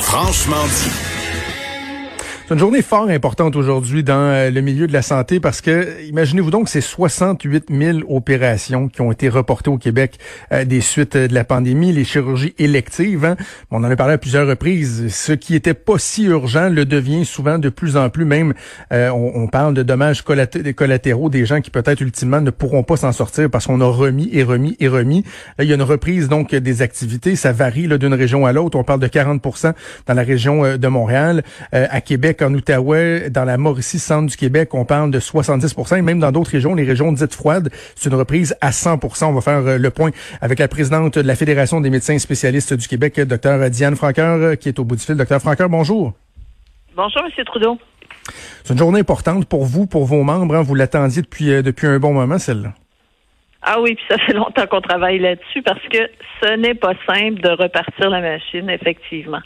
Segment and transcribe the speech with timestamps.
[0.00, 1.11] Franchement dit.
[2.44, 6.02] C'est une journée fort importante aujourd'hui dans euh, le milieu de la santé parce que,
[6.08, 10.18] imaginez-vous donc, c'est 68 000 opérations qui ont été reportées au Québec
[10.50, 13.24] euh, des suites de la pandémie, les chirurgies électives.
[13.24, 13.36] Hein.
[13.70, 15.06] On en a parlé à plusieurs reprises.
[15.14, 18.24] Ce qui était pas si urgent le devient souvent de plus en plus.
[18.24, 18.54] Même,
[18.92, 23.12] euh, on, parle de dommages collatéraux des gens qui peut-être ultimement ne pourront pas s'en
[23.12, 25.24] sortir parce qu'on a remis et remis et remis.
[25.58, 27.36] Là, il y a une reprise donc des activités.
[27.36, 28.76] Ça varie d'une région à l'autre.
[28.76, 29.42] On parle de 40
[30.06, 31.44] dans la région de Montréal.
[31.72, 36.02] à Québec, en Outaouais, dans la Mauricie, centre du Québec, on parle de 70 et
[36.02, 39.40] même dans d'autres régions, les régions dites froides, c'est une reprise à 100% On va
[39.40, 43.20] faire euh, le point avec la présidente de la Fédération des médecins spécialistes du Québec,
[43.20, 45.16] Dr Diane Franqueur, euh, qui est au bout du fil.
[45.16, 46.14] Dr Franqueur, bonjour.
[46.94, 47.44] Bonjour, M.
[47.44, 47.78] Trudeau.
[48.64, 50.54] C'est une journée importante pour vous, pour vos membres.
[50.54, 50.62] Hein.
[50.62, 52.72] Vous l'attendiez depuis, euh, depuis un bon moment, celle-là.
[53.62, 55.98] Ah oui, puis ça fait longtemps qu'on travaille là-dessus parce que
[56.42, 59.40] ce n'est pas simple de repartir la machine, effectivement.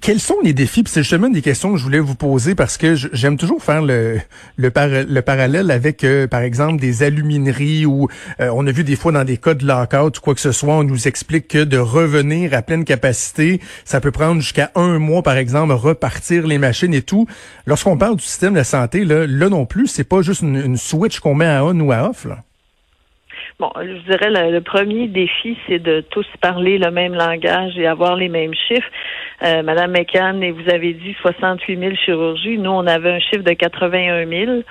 [0.00, 0.84] Quels sont les défis?
[0.86, 4.20] C'est justement des questions que je voulais vous poser parce que j'aime toujours faire le,
[4.56, 4.70] le,
[5.08, 8.08] le parallèle avec, euh, par exemple, des alumineries où
[8.40, 10.52] euh, on a vu des fois dans des cas de lockout ou quoi que ce
[10.52, 14.98] soit, on nous explique que de revenir à pleine capacité, ça peut prendre jusqu'à un
[14.98, 17.26] mois, par exemple, repartir les machines et tout.
[17.66, 20.76] Lorsqu'on parle du système de la santé, là, là non plus, c'est pas juste une,
[20.76, 22.26] switch qu'on met à on ou à off.
[23.58, 27.86] Bon, je dirais le, le premier défi, c'est de tous parler le même langage et
[27.86, 28.90] avoir les mêmes chiffres.
[29.42, 32.58] Euh, Madame McCann, et vous avez dit 68 000 chirurgies.
[32.58, 34.62] Nous, on avait un chiffre de 81 000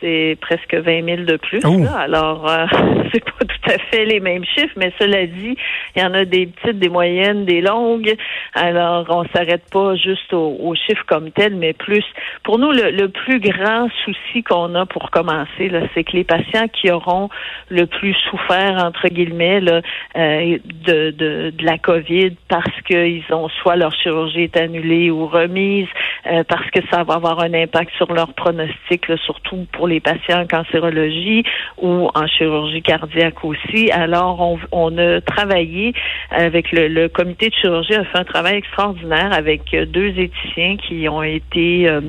[0.00, 1.60] c'est presque 20 000 de plus.
[1.64, 1.84] Oh.
[1.96, 2.66] Alors, euh,
[3.12, 5.56] c'est pas tout à fait les mêmes chiffres, mais cela dit,
[5.96, 8.14] il y en a des petites, des moyennes, des longues.
[8.54, 12.04] Alors, on s'arrête pas juste aux, chiffres comme tels, mais plus.
[12.44, 16.68] Pour nous, le, plus grand souci qu'on a pour commencer, là, c'est que les patients
[16.68, 17.28] qui auront
[17.68, 19.80] le plus souffert entre guillemets là,
[20.16, 25.26] euh, de, de, de la COVID parce qu'ils ont soit leur chirurgie est annulée ou
[25.26, 25.88] remise,
[26.26, 30.40] euh, parce que ça va avoir un impact sur leur pronostic, surtout pour les patients
[30.40, 31.44] en cancérologie
[31.78, 33.90] ou en chirurgie cardiaque aussi.
[33.90, 35.92] Alors, on, on a travaillé
[36.30, 41.22] avec le, comité de chirurgie, a fait un travail extraordinaire avec deux éthiciens qui ont
[41.22, 42.00] été euh,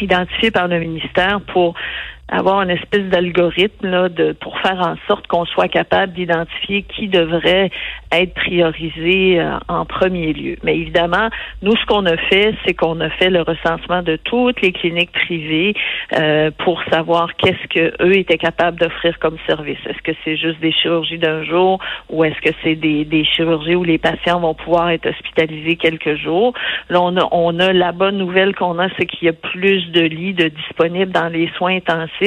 [0.00, 1.74] identifiés par le ministère pour
[2.30, 7.08] avoir une espèce d'algorithme là de pour faire en sorte qu'on soit capable d'identifier qui
[7.08, 7.70] devrait
[8.12, 10.56] être priorisé euh, en premier lieu.
[10.62, 11.28] Mais évidemment,
[11.62, 15.12] nous ce qu'on a fait, c'est qu'on a fait le recensement de toutes les cliniques
[15.12, 15.74] privées
[16.16, 19.78] euh, pour savoir qu'est-ce que eux étaient capables d'offrir comme service.
[19.86, 23.74] Est-ce que c'est juste des chirurgies d'un jour ou est-ce que c'est des, des chirurgies
[23.74, 26.54] où les patients vont pouvoir être hospitalisés quelques jours?
[26.88, 29.90] Là, on a, on a la bonne nouvelle qu'on a, c'est qu'il y a plus
[29.90, 32.19] de lits de disponibles dans les soins intensifs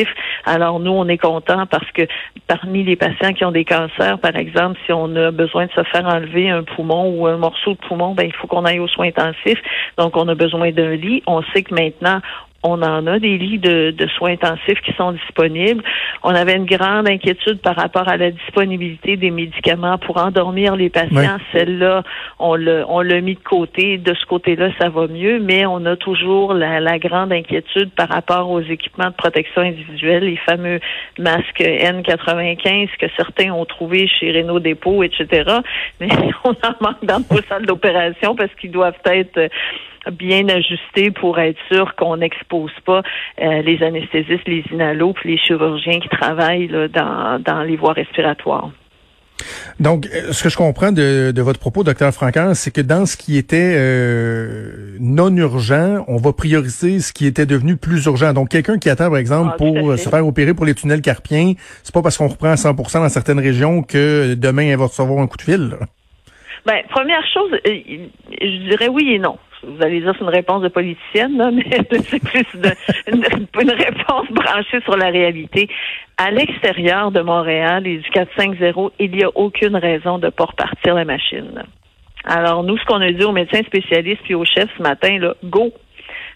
[0.45, 2.03] alors nous, on est content parce que
[2.47, 5.83] parmi les patients qui ont des cancers, par exemple, si on a besoin de se
[5.83, 8.87] faire enlever un poumon ou un morceau de poumon, ben il faut qu'on aille aux
[8.87, 9.61] soins intensifs.
[9.97, 11.23] Donc on a besoin d'un lit.
[11.27, 12.19] On sait que maintenant
[12.63, 15.83] on en a des lits de, soins intensifs qui sont disponibles.
[16.23, 20.89] On avait une grande inquiétude par rapport à la disponibilité des médicaments pour endormir les
[20.89, 21.37] patients.
[21.51, 22.03] Celle-là,
[22.39, 23.97] on l'a, on l'a mis de côté.
[23.97, 28.07] De ce côté-là, ça va mieux, mais on a toujours la, la grande inquiétude par
[28.09, 30.79] rapport aux équipements de protection individuelle, les fameux
[31.19, 35.43] masques N95 que certains ont trouvés chez Renault Dépôt, etc.
[35.99, 36.07] Mais
[36.43, 39.49] on en manque dans nos salles d'opération parce qu'ils doivent être
[40.11, 43.01] bien ajusté pour être sûr qu'on n'expose pas
[43.41, 48.69] euh, les anesthésistes, les inalos, puis les chirurgiens qui travaillent dans, dans les voies respiratoires.
[49.79, 53.05] Donc, euh, ce que je comprends de, de votre propos, docteur Franquin, c'est que dans
[53.05, 58.33] ce qui était euh, non urgent, on va prioriser ce qui était devenu plus urgent.
[58.33, 61.53] Donc, quelqu'un qui attend, par exemple, ah, pour se faire opérer pour les tunnels carpiens,
[61.81, 65.19] c'est pas parce qu'on reprend à 100% dans certaines régions que demain, elle va recevoir
[65.19, 65.77] un coup de fil.
[66.65, 70.67] Ben, première chose, je dirais oui et non vous allez dire c'est une réponse de
[70.67, 72.45] politicienne, là, mais c'est plus
[73.07, 75.69] une, réponse branchée sur la réalité.
[76.17, 80.45] À l'extérieur de Montréal et du 450, il n'y a aucune raison de ne pas
[80.45, 81.63] repartir la machine.
[82.25, 85.35] Alors, nous, ce qu'on a dit aux médecins spécialistes puis aux chefs ce matin, là,
[85.43, 85.73] go,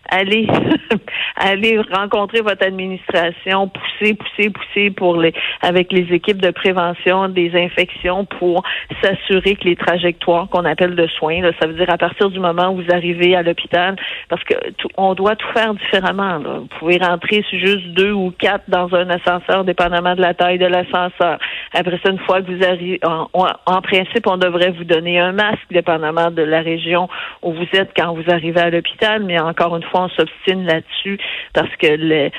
[0.10, 0.48] allez,
[1.36, 7.52] allez rencontrer votre administration, pousser, pousser, pousser pour les, avec les équipes de prévention des
[7.56, 8.64] infections pour
[9.02, 12.70] s'assurer que les trajectoires qu'on appelle de soins, ça veut dire à partir du moment
[12.70, 13.96] où vous arrivez à l'hôpital,
[14.30, 14.56] parce que
[14.98, 16.40] on doit tout faire différemment.
[16.40, 20.66] Vous pouvez rentrer juste deux ou quatre dans un ascenseur, dépendamment de la taille de
[20.66, 21.40] l'ascenseur.
[21.74, 25.32] Après ça, une fois que vous arrivez, en, en principe, on devrait vous donner un
[25.32, 27.10] masque, dépendamment de la région
[27.42, 31.18] où vous êtes quand vous arrivez à l'hôpital, mais encore une fois, on s'obstine là-dessus
[31.54, 32.30] parce que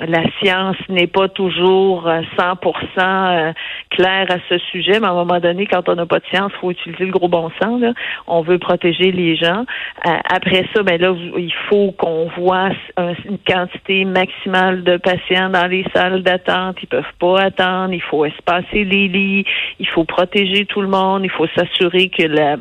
[0.00, 3.52] la science n'est pas toujours 100% euh,
[3.90, 6.52] claire à ce sujet, mais à un moment donné, quand on n'a pas de science,
[6.60, 7.80] faut utiliser le gros bon sens.
[7.80, 7.92] Là.
[8.26, 9.64] On veut protéger les gens.
[10.06, 15.68] Euh, après ça, ben là, il faut qu'on voit une quantité maximale de patients dans
[15.68, 16.76] les salles d'attente.
[16.82, 17.92] Ils peuvent pas attendre.
[17.92, 19.44] Il faut espacer les lits.
[19.78, 21.24] Il faut protéger tout le monde.
[21.24, 22.56] Il faut s'assurer que la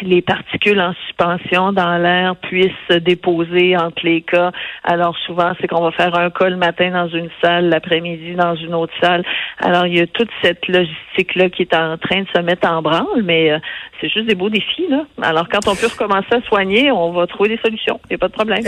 [0.00, 4.52] les particules en suspension dans l'air puissent se déposer entre les cas.
[4.84, 8.54] Alors souvent, c'est qu'on va faire un cas le matin dans une salle, l'après-midi dans
[8.54, 9.24] une autre salle.
[9.58, 12.82] Alors il y a toute cette logistique-là qui est en train de se mettre en
[12.82, 13.58] branle, mais euh,
[14.00, 14.86] c'est juste des beaux défis.
[14.88, 15.04] Là.
[15.22, 18.00] Alors quand on peut recommencer à soigner, on va trouver des solutions.
[18.04, 18.62] Il n'y a pas de problème.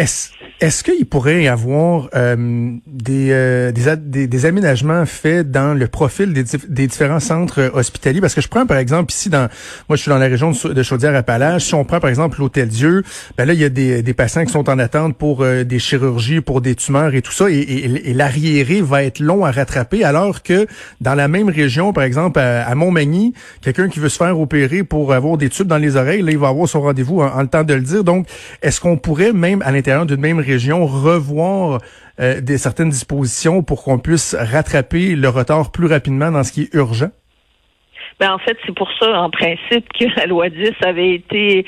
[0.61, 6.33] Est qu'il pourrait y avoir euh, des, euh, des, des, aménagements faits dans le profil
[6.33, 8.21] des, des différents centres hospitaliers?
[8.21, 9.49] Parce que je prends par exemple ici, dans
[9.89, 11.23] moi je suis dans la région de Chaudière
[11.59, 13.03] si on prend par exemple l'Hôtel Dieu,
[13.37, 15.79] ben là il y a des, des patients qui sont en attente pour euh, des
[15.79, 20.05] chirurgies, pour des tumeurs et tout ça, et, et, l'arriéré va être long à rattraper,
[20.05, 20.67] alors que
[21.01, 23.33] dans la même région, par exemple à, Montmagny,
[23.63, 26.39] quelqu'un qui veut se faire opérer pour avoir des tubes dans les oreilles, là il
[26.39, 28.05] va avoir son rendez-vous en, le temps de le dire.
[28.05, 28.27] Donc,
[28.63, 30.50] est-ce qu'on pourrait même à l'intérieur d'une même région
[30.87, 31.81] revoir
[32.20, 36.62] euh, des certaines dispositions pour qu'on puisse rattraper le retard plus rapidement dans ce qui
[36.62, 37.11] est urgent?
[38.20, 41.64] Ben, en fait, c'est pour ça, en principe, que la loi 10 avait été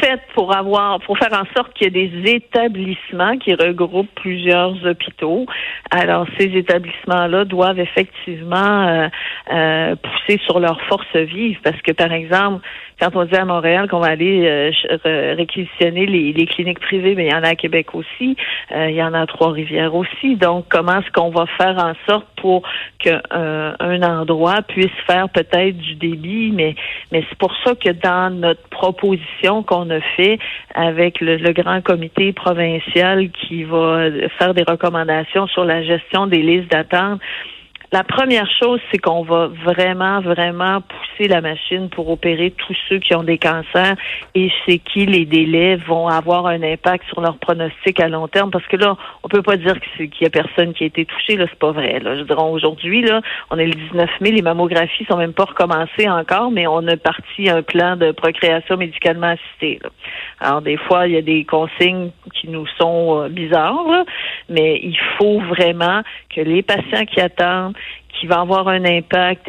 [0.00, 4.74] faite pour avoir, pour faire en sorte qu'il y ait des établissements qui regroupent plusieurs
[4.86, 5.46] hôpitaux.
[5.90, 9.08] Alors, ces établissements-là doivent effectivement euh,
[9.52, 12.66] euh, pousser sur leur force vive parce que, par exemple,
[13.00, 17.32] quand on dit à Montréal qu'on va aller euh, réquisitionner les, cliniques privées, mais il
[17.32, 18.36] y en a à Québec aussi,
[18.70, 20.36] il y en a à Trois-Rivières aussi.
[20.36, 22.62] Donc, comment est-ce qu'on va faire en sorte pour
[22.98, 26.74] qu'un un endroit puisse faire peut-être du débit, mais,
[27.12, 30.38] mais c'est pour ça que dans notre proposition qu'on a fait
[30.74, 36.70] avec le, grand comité provincial qui va faire des recommandations sur la gestion des listes
[36.70, 37.20] d'attente,
[37.92, 42.98] la première chose, c'est qu'on va vraiment, vraiment pousser la machine pour opérer tous ceux
[42.98, 43.94] qui ont des cancers
[44.34, 48.50] et chez qui les délais vont avoir un impact sur leur pronostic à long terme.
[48.50, 51.36] Parce que là, on peut pas dire qu'il y a personne qui a été touché.
[51.36, 52.00] Là, c'est pas vrai.
[52.00, 52.16] Là.
[52.16, 56.08] Je dirais aujourd'hui, là, on est le 19 mai, les mammographies sont même pas recommencées
[56.08, 59.80] encore, mais on a parti un plan de procréation médicalement assistée.
[60.40, 64.04] Alors des fois, il y a des consignes qui nous sont euh, bizarres,
[64.48, 66.02] mais il faut vraiment
[66.34, 67.75] que les patients qui attendent
[68.18, 69.46] qui va avoir un impact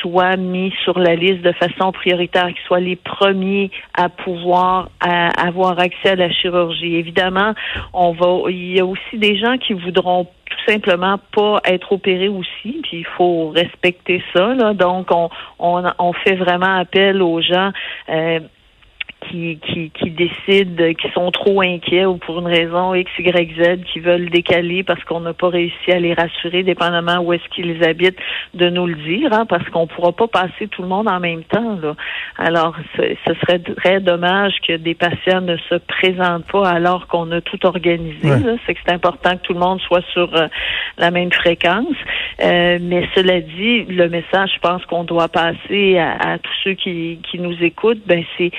[0.00, 5.78] soient mis sur la liste de façon prioritaire, qu'ils soient les premiers à pouvoir avoir
[5.78, 6.96] accès à la chirurgie.
[6.96, 7.54] Évidemment,
[7.92, 12.28] on va, il y a aussi des gens qui voudront tout simplement pas être opérés
[12.28, 14.54] aussi, puis il faut respecter ça.
[14.54, 14.72] Là.
[14.72, 15.28] Donc, on,
[15.58, 17.70] on, on fait vraiment appel aux gens.
[18.08, 18.40] Euh,
[19.26, 23.84] qui, qui, qui décident, qui sont trop inquiets ou pour une raison X, Y, Z,
[23.92, 27.82] qui veulent décaler parce qu'on n'a pas réussi à les rassurer, dépendamment où est-ce qu'ils
[27.84, 28.18] habitent,
[28.54, 31.20] de nous le dire, hein, parce qu'on ne pourra pas passer tout le monde en
[31.20, 31.78] même temps.
[31.82, 31.94] Là.
[32.38, 37.40] Alors, ce serait très dommage que des patients ne se présentent pas alors qu'on a
[37.40, 38.28] tout organisé.
[38.66, 40.46] C'est que c'est important que tout le monde soit sur euh,
[40.96, 41.96] la même fréquence.
[42.42, 46.74] Euh, mais cela dit, le message, je pense qu'on doit passer à, à tous ceux
[46.74, 48.50] qui, qui nous écoutent, ben c'est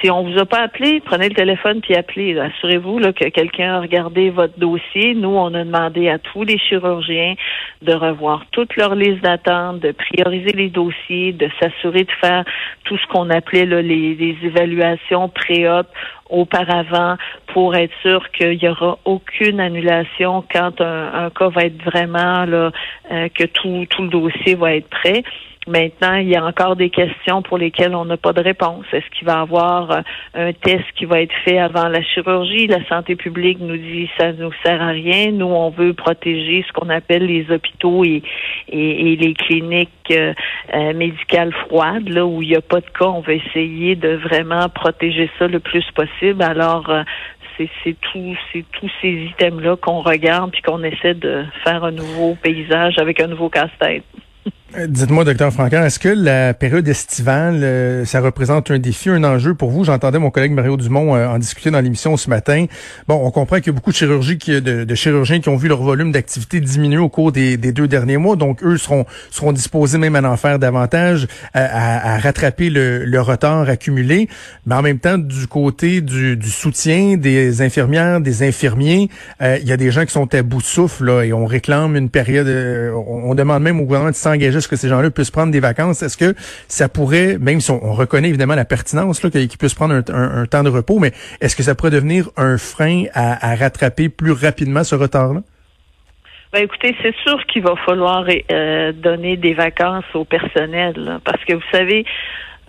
[0.00, 2.38] si on vous a pas appelé, prenez le téléphone puis appelez.
[2.38, 5.14] Assurez-vous que quelqu'un a regardé votre dossier.
[5.14, 7.34] Nous, on a demandé à tous les chirurgiens
[7.82, 12.44] de revoir toute leur liste d'attente, de prioriser les dossiers, de s'assurer de faire
[12.84, 15.86] tout ce qu'on appelait les, évaluations pré-op
[16.30, 17.16] auparavant
[17.48, 22.70] pour être sûr qu'il n'y aura aucune annulation quand un, cas va être vraiment là,
[23.10, 25.22] euh, que tout le dossier va être prêt.
[25.68, 28.86] Maintenant, il y a encore des questions pour lesquelles on n'a pas de réponse.
[28.90, 30.00] Est-ce qu'il va y avoir euh,
[30.32, 32.66] un test qui va être fait avant la chirurgie?
[32.66, 35.30] La santé publique nous dit ça ne nous sert à rien.
[35.30, 38.22] Nous, on veut protéger ce qu'on appelle les hôpitaux et,
[38.72, 40.32] les cliniques euh,
[40.74, 43.04] euh, médicales froides, là où il n'y a pas de cas.
[43.04, 46.42] On va essayer de vraiment protéger ça le plus possible.
[46.42, 46.90] Alors,
[47.58, 52.98] c'est c'est tous ces items-là qu'on regarde puis qu'on essaie de faire un nouveau paysage
[52.98, 54.04] avec un nouveau casse-tête.
[54.76, 59.24] Euh, dites-moi, docteur Francaire, est-ce que la période estivale, euh, ça représente un défi, un
[59.24, 59.84] enjeu pour vous?
[59.84, 62.66] J'entendais mon collègue Mario Dumont euh, en discuter dans l'émission ce matin.
[63.06, 65.82] Bon, on comprend qu'il y a beaucoup de, chirurgie de, chirurgiens qui ont vu leur
[65.82, 70.16] volume d'activité diminuer au cours des, deux derniers mois, donc eux seront, seront disposés même
[70.16, 74.28] à en faire davantage, à, à, rattraper le, le, retard accumulé.
[74.66, 79.08] Mais en même temps, du côté du, du soutien des infirmières, des infirmiers,
[79.40, 81.96] il y a des gens qui sont à bout de souffle là, et on réclame
[81.96, 82.48] une période,
[82.94, 86.02] on, on demande même au gouvernement de s'engager que ces gens-là puissent prendre des vacances.
[86.02, 86.34] Est-ce que
[86.66, 90.70] ça pourrait, même si on, reconnaît évidemment la pertinence qu'ils puissent prendre un, temps de
[90.70, 95.40] repos, mais est-ce que ça pourrait devenir un frein à, rattraper plus rapidement ce retard-là?
[96.52, 101.54] Ben écoutez, c'est sûr qu'il va falloir euh, donner des vacances au personnel, parce que
[101.54, 102.06] vous savez,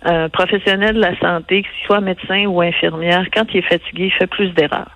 [0.03, 4.11] un professionnel de la santé, qu'il soit médecin ou infirmière, quand il est fatigué, il
[4.11, 4.95] fait plus d'erreurs.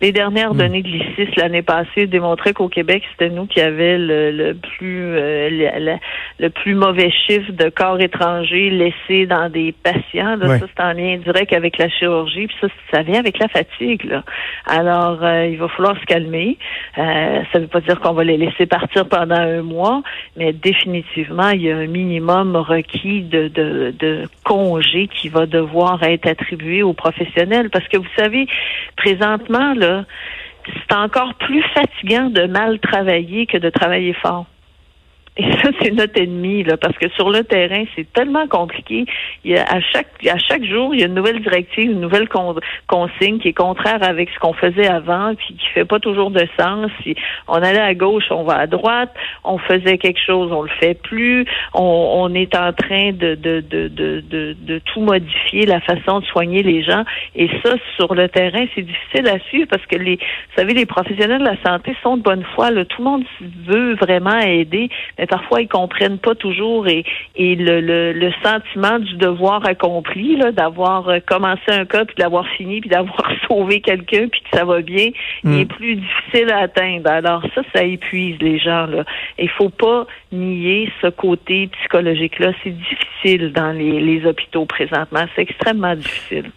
[0.00, 0.58] Les dernières hmm.
[0.58, 5.96] données de l'ICIS l'année passée démontraient qu'au Québec, c'était nous qui avions le, plus euh,
[6.38, 10.38] le, plus mauvais chiffre de corps étrangers laissés dans des patients.
[10.40, 12.46] Ça, c'est en lien direct avec la chirurgie.
[12.46, 14.04] Puis ça, ça vient avec la fatigue.
[14.04, 14.22] Là.
[14.66, 16.58] Alors, euh, il va falloir se calmer.
[16.98, 20.02] Euh, ça ne veut pas dire qu'on va les laisser partir pendant un mois,
[20.36, 26.02] mais définitivement, il y a un minimum requis de, de, de congé qui va devoir
[26.02, 27.70] être attribué aux professionnels.
[27.70, 28.46] Parce que vous savez,
[28.96, 29.51] présentement,
[30.64, 34.46] c'est encore plus fatigant de mal travailler que de travailler fort.
[35.38, 39.06] Et ça, c'est notre ennemi, là, parce que sur le terrain, c'est tellement compliqué.
[39.44, 42.00] Il y a, à chaque à chaque jour, il y a une nouvelle directive, une
[42.00, 42.28] nouvelle
[42.86, 46.46] consigne qui est contraire avec ce qu'on faisait avant, puis qui fait pas toujours de
[46.60, 46.90] sens.
[47.02, 47.16] Si
[47.48, 49.14] on allait à gauche, on va à droite.
[49.42, 51.46] On faisait quelque chose, on le fait plus.
[51.74, 56.20] On, on est en train de de, de, de, de, de tout modifier la façon
[56.20, 57.04] de soigner les gens.
[57.34, 60.86] Et ça, sur le terrain, c'est difficile à suivre parce que les, vous savez, les
[60.86, 62.70] professionnels de la santé sont de bonne foi.
[62.70, 62.84] Là.
[62.84, 63.24] Tout le monde
[63.66, 64.90] veut vraiment aider
[65.22, 67.04] mais parfois ils comprennent pas toujours et,
[67.36, 72.44] et le, le, sentiment du devoir accompli, là, d'avoir euh, commencé un cas puis d'avoir
[72.56, 75.10] fini puis d'avoir sauvé quelqu'un puis que ça va bien,
[75.44, 75.60] mm.
[75.60, 77.08] est plus difficile à atteindre.
[77.08, 79.04] Alors ça, ça épuise les gens là.
[79.38, 82.52] Il faut pas nier ce côté psychologique là.
[82.64, 85.24] C'est difficile dans les, les hôpitaux présentement.
[85.36, 86.50] C'est extrêmement difficile.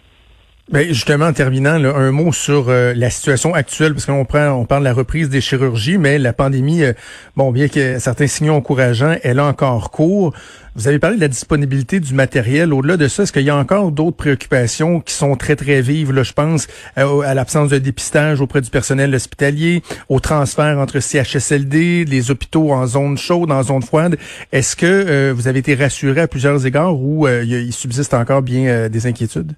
[0.68, 4.64] Ben justement, en terminant, un mot sur euh, la situation actuelle, parce qu'on prend, on
[4.64, 6.92] parle de la reprise des chirurgies, mais la pandémie, euh,
[7.36, 10.34] bon, bien que certains signaux encourageants, elle a encore cours.
[10.74, 12.72] Vous avez parlé de la disponibilité du matériel.
[12.72, 16.12] Au-delà de ça, est-ce qu'il y a encore d'autres préoccupations qui sont très, très vives?
[16.12, 16.66] Là, je pense
[16.98, 22.72] euh, à l'absence de dépistage auprès du personnel hospitalier, au transfert entre CHSLD, les hôpitaux
[22.72, 24.16] en zone chaude, en zone froide?
[24.50, 29.06] Est-ce que vous avez été rassuré à plusieurs égards ou il subsiste encore bien des
[29.06, 29.52] inquiétudes?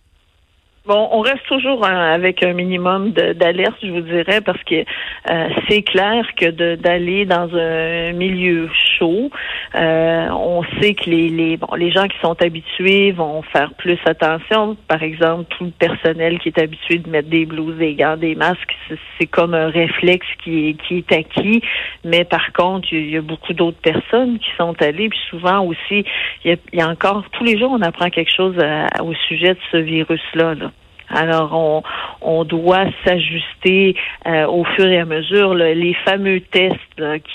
[0.88, 5.82] Bon, on reste toujours avec un minimum d'alerte, je vous dirais, parce que euh, c'est
[5.82, 9.28] clair que d'aller dans un milieu chaud,
[9.74, 13.98] euh, on sait que les, les, bon, les gens qui sont habitués vont faire plus
[14.06, 14.78] attention.
[14.88, 18.34] Par exemple, tout le personnel qui est habitué de mettre des blouses, des gants, des
[18.34, 18.74] masques,
[19.18, 21.60] c'est comme un réflexe qui est, qui est acquis.
[22.02, 25.10] Mais par contre, il y a beaucoup d'autres personnes qui sont allées.
[25.10, 26.06] Puis souvent aussi,
[26.46, 28.56] il y a, encore, tous les jours, on apprend quelque chose
[29.02, 30.54] au sujet de ce virus-là.
[30.54, 30.70] Là.
[31.10, 31.82] Alors, on,
[32.20, 33.94] on doit s'ajuster
[34.26, 35.54] euh, au fur et à mesure.
[35.54, 36.76] les fameux tests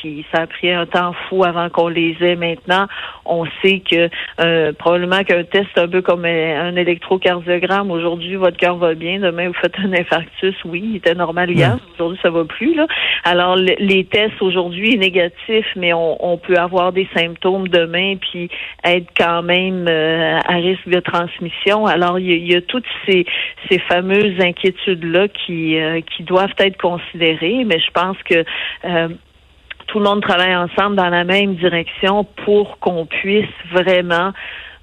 [0.02, 2.88] qui, ça a pris un temps fou avant qu'on les ait maintenant.
[3.26, 4.10] On sait que
[4.42, 9.48] euh, probablement qu'un test un peu comme un électrocardiogramme, aujourd'hui, votre cœur va bien, demain,
[9.48, 12.76] vous faites un infarctus, oui, il était normal hier, aujourd'hui, ça va plus.
[12.76, 12.88] Là.
[13.24, 18.50] Alors, les tests aujourd'hui négatifs, mais on, peut avoir des symptômes demain, puis
[18.84, 21.86] être quand même euh, à risque de transmission.
[21.86, 23.26] Alors, il y, il y a toutes ces
[23.70, 28.44] ces fameuses inquiétudes-là qui, euh, qui doivent être considérées, mais je pense que
[28.86, 29.10] euh,
[29.88, 34.32] tout le monde travaille ensemble dans la même direction pour qu'on puisse vraiment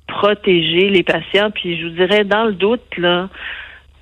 [0.06, 1.50] protéger les patients.
[1.50, 3.28] Puis je vous dirais, dans le doute, là,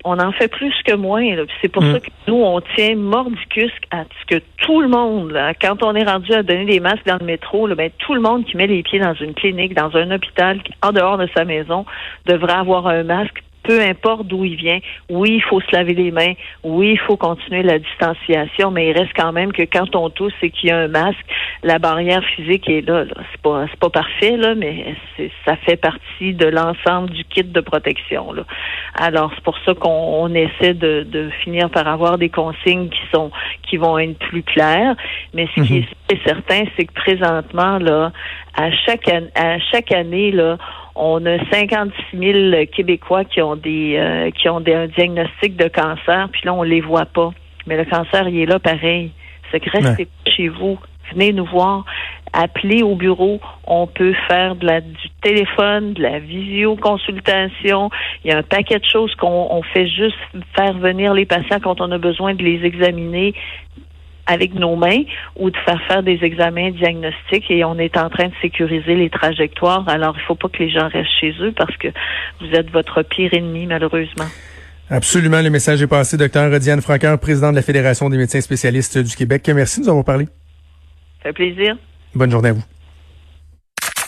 [0.03, 1.23] on en fait plus que moins.
[1.61, 1.93] C'est pour mm.
[1.93, 6.03] ça que nous, on tient mordicus à ce que tout le monde, quand on est
[6.03, 8.67] rendu à donner des masques dans le métro, là, ben, tout le monde qui met
[8.67, 11.85] les pieds dans une clinique, dans un hôpital, en dehors de sa maison,
[12.25, 14.79] devrait avoir un masque peu importe d'où il vient.
[15.09, 16.33] Oui, il faut se laver les mains.
[16.63, 20.33] Oui, il faut continuer la distanciation, mais il reste quand même que quand on tousse
[20.41, 21.25] et qu'il y a un masque,
[21.63, 23.03] la barrière physique est là.
[23.03, 23.13] là.
[23.31, 24.95] C'est pas c'est pas parfait là, mais
[25.45, 28.31] ça fait partie de l'ensemble du kit de protection.
[28.33, 28.43] Là.
[28.95, 33.31] Alors c'est pour ça qu'on essaie de, de finir par avoir des consignes qui sont
[33.63, 34.95] qui vont être plus claires.
[35.33, 35.85] Mais ce qui mhm.
[36.09, 38.11] est certain, c'est que présentement là,
[38.55, 40.57] à chaque à chaque année là,
[40.95, 45.67] on a 56 000 Québécois qui ont des euh, qui ont des, un diagnostic de
[45.67, 47.31] cancer, puis là on les voit pas.
[47.67, 49.11] Mais le cancer, il est là pareil.
[49.51, 50.77] C'est que restez chez vous,
[51.13, 51.85] venez nous voir,
[52.33, 53.39] appelez au bureau.
[53.65, 57.89] On peut faire de la, du téléphone, de la visioconsultation.
[58.23, 60.17] Il y a un paquet de choses qu'on fait juste
[60.55, 63.33] faire venir les patients quand on a besoin de les examiner
[64.29, 65.01] avec nos mains
[65.35, 69.09] ou de faire faire des examens diagnostiques et on est en train de sécuriser les
[69.09, 69.83] trajectoires.
[69.89, 71.87] Alors, il ne faut pas que les gens restent chez eux parce que
[72.39, 74.27] vous êtes votre pire ennemi, malheureusement.
[74.89, 75.41] Absolument.
[75.41, 76.17] Le message est passé.
[76.17, 79.49] Docteur Diane Franqueur, président de la Fédération des médecins spécialistes du Québec.
[79.53, 80.25] Merci de nous avoir parlé.
[81.21, 81.75] Ça fait plaisir.
[82.15, 82.63] Bonne journée à vous.